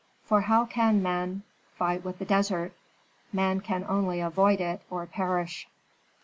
[0.23, 1.43] For how can man
[1.77, 2.73] fight with the desert?
[3.31, 5.67] Man can only avoid it or perish.